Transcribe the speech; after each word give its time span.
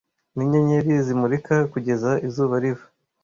Ninyenyeri 0.35 0.93
zimurika 1.05 1.55
kugeza 1.71 2.11
izuba 2.27 2.55
riva. 2.63 2.85